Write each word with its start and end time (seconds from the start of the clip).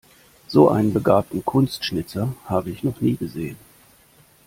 So 0.47 0.67
einen 0.69 0.93
begabten 0.95 1.45
Kunstschnitzer 1.45 2.33
habe 2.45 2.71
ich 2.71 2.81
noch 2.83 3.01
nie 3.01 3.17
gesehen. 3.17 3.55